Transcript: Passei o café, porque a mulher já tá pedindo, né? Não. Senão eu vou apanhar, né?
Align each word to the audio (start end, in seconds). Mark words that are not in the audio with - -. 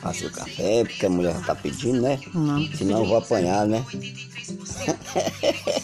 Passei 0.00 0.26
o 0.26 0.32
café, 0.32 0.84
porque 0.84 1.06
a 1.06 1.10
mulher 1.10 1.34
já 1.34 1.40
tá 1.40 1.54
pedindo, 1.54 2.00
né? 2.00 2.18
Não. 2.34 2.66
Senão 2.74 3.00
eu 3.00 3.06
vou 3.06 3.18
apanhar, 3.18 3.66
né? 3.66 3.84